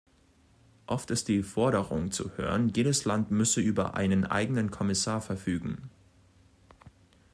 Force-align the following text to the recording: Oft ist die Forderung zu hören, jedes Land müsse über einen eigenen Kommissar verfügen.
Oft 0.87 1.11
ist 1.11 1.27
die 1.27 1.43
Forderung 1.43 2.09
zu 2.11 2.35
hören, 2.35 2.69
jedes 2.75 3.05
Land 3.05 3.29
müsse 3.29 3.61
über 3.61 3.93
einen 3.93 4.25
eigenen 4.25 4.71
Kommissar 4.71 5.21
verfügen. 5.21 5.91